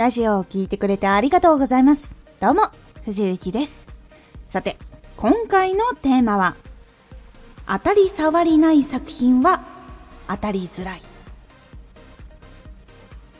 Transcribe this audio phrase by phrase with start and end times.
[0.00, 2.16] ラジオを聴いてくれてありがとうございます。
[2.40, 2.62] どうも、
[3.04, 3.86] 藤幸です。
[4.46, 4.78] さて、
[5.18, 6.56] 今回のテーマは、
[7.66, 9.62] 当たり障りない作品は
[10.26, 11.02] 当たりづらい。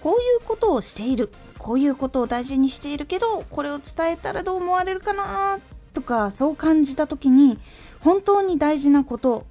[0.03, 1.33] こういうことをしている。
[1.57, 5.61] こういうことを大事にしているけど、これを伝えたらどう思われるかな
[5.95, 7.59] とか、そう感じた時に、
[8.01, 9.47] 本当に大事なこと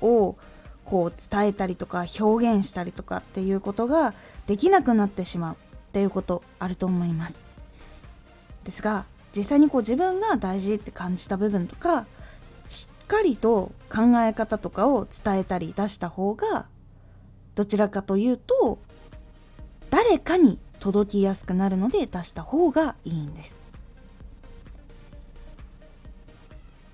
[0.00, 0.36] を
[0.84, 4.14] こう伝えたりとか表現したりとかっていうことが
[4.46, 5.56] できなくなってしまう
[5.96, 7.42] っていうことあると思います。
[8.64, 12.04] ですが実際にこう自分が大事って感じた部分とか
[12.68, 16.66] しっかりと考え方とかを伝えたり出した方が
[17.54, 18.78] どちらかというと
[19.88, 23.62] 誰かに届きやすくなるので出した方がいいんです。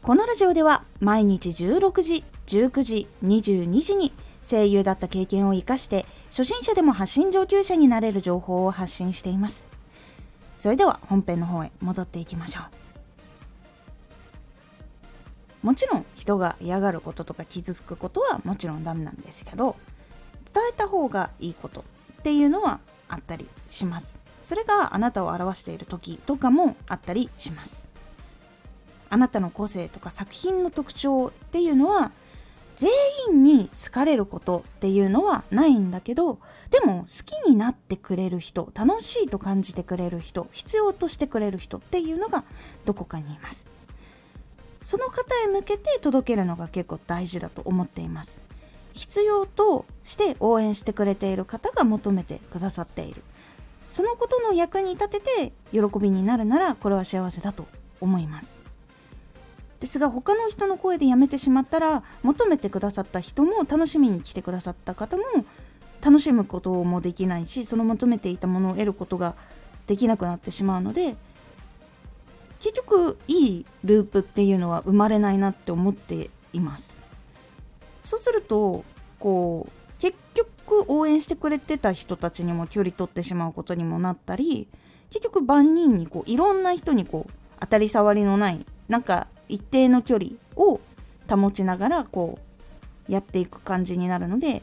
[0.00, 4.12] このラジオでは毎日16時19時22時に
[4.42, 9.64] 声優だった経験を生かして初心者でも発信上級者になれる情報を発信しています。
[10.58, 12.60] それでは本編の方へ戻っていきましょ
[15.62, 15.66] う。
[15.66, 19.76] もちろん人が嫌がることとか傷つくことはもちろんダメなんですけど
[20.52, 21.84] 伝えた方がいいこと
[22.20, 24.18] っていうのはあったりします。
[24.42, 27.88] それがあなたを表している時とかもあったりします。
[29.08, 32.12] あなたの個性とか作品の特徴っていうのは
[32.82, 32.90] 全
[33.28, 42.42] 員に好かれることっていうのはないんだけどでも好きになってくれる人楽しいと感じてくれる人必要としてくれる人っていうのが
[42.84, 43.68] どこかにいます。
[44.82, 48.40] その方へ向けて届けるのが結構大事だと思っています。
[48.94, 53.22] 必要として応援してくれている方が求めてくださっている。
[53.88, 57.68] そのことの役に立てて喜びになるならこれは幸せだと
[58.00, 58.61] 思います。
[59.82, 65.24] ですが他の人の声でやめてしまったら求めてくださった人も楽しみに来てくださった方も
[66.00, 69.34] 楽しむこともできないしその求めていたものを得ることが
[69.88, 71.16] できなくなってしまうので
[72.60, 77.00] 結局いいループっていうのは生まれないなって思っています。
[78.04, 78.84] そうすると
[79.18, 84.68] こう結局応援してくれてた人たちにも距離取ってしまうことにもなったり
[85.10, 90.80] 結局万人にこういろんな人にこう当たり障りのないなんか一定の距離を
[91.28, 92.38] 保ちながらこ
[93.08, 94.62] うやっていく感じになるので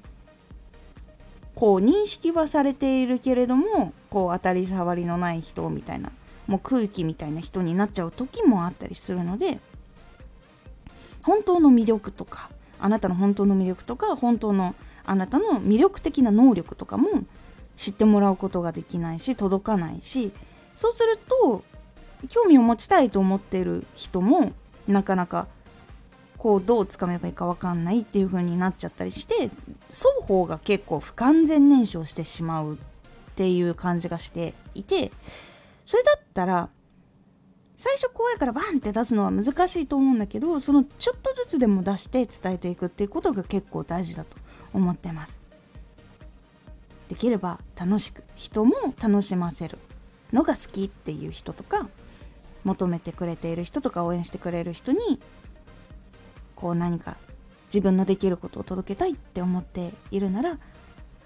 [1.54, 6.12] こう認識はされているけれどもこう当たり障りのない人みたいな
[6.48, 9.60] もう空気みたいな人になっちゃう時もあったりするので
[11.22, 14.74] 本当の魅力とかあなたの本当の魅力とか本当の
[15.06, 17.10] あなたの魅力的な能力とかも
[17.76, 20.32] 知ってもらうことができないし届かないし
[20.74, 21.64] そうすると
[22.30, 24.54] 興味を持ちたいと思っている人も
[24.92, 25.48] なかなか
[26.38, 29.50] こうどうつかめばいいか分かんないっていう風になっちゃったりして
[29.90, 32.78] 双方が結構不完全燃焼してしまうっ
[33.36, 35.12] ていう感じがしていて
[35.86, 36.70] それだったら
[37.76, 44.38] 最初怖いからバンって出すのは難しいと思うんだけどそのちょっとずつでも出して伝えていくっていうことが結構大事だと
[44.74, 45.40] 思ってます。
[47.08, 49.80] できれば楽しく人も楽しませる
[50.32, 51.90] のが好きっていう人とか
[52.69, 55.19] 求めてくれている人とか応援してくれる人に
[56.56, 57.18] こう何か
[57.66, 60.59] 自分のできることを届けたいって思っているなら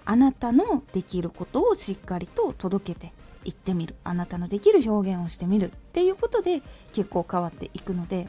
[0.06, 3.12] あなたのできることをしっかりと届けて
[3.44, 3.94] いってみる。
[4.04, 6.62] あなたのできる表現をしてみるっていうことで
[6.94, 8.28] 結構変わっていくので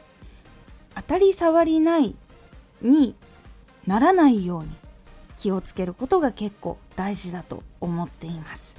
[0.94, 2.14] 当たり障りない
[2.82, 3.14] に
[3.86, 4.68] ならないように
[5.38, 8.76] 気をつけることが結構大事だと思っています。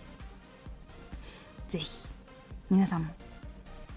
[1.67, 2.07] 是非
[2.69, 3.13] 皆さんも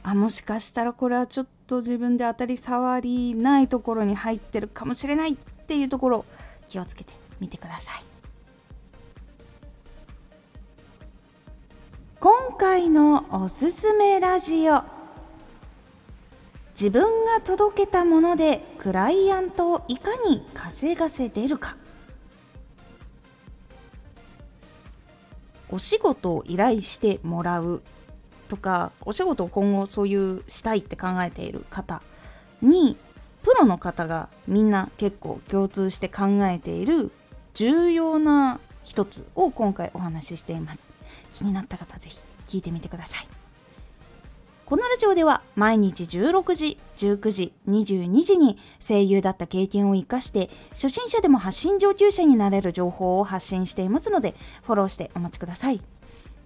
[0.02, 6.24] あもしかしたらこれはちょっと自分で当たり障りないところに入ってるかもしれないっていうところ
[6.68, 8.04] 気をつけてみてください。
[12.18, 14.82] 今回のおすすめラジオ。
[16.78, 21.76] 自分が届けたものでクライアントをいかに稼がせてるか。
[25.70, 27.82] お仕事を依頼してもらう。
[28.50, 32.02] とかお仕事を今後そういうしたいって考えている方
[32.60, 32.96] に
[33.44, 37.12] プロの方がみんな結構共通して考えている
[37.54, 40.90] 重要な一つを今回お話ししています
[41.32, 42.18] 気になった方ぜひ
[42.48, 43.28] 聞いてみてください
[44.66, 55.80] このラジオでは毎日16時、19時、22時に声優だった経験を活かして初心者でも発信上級者になれる情報を発信していますのでフォローしてお待ちください。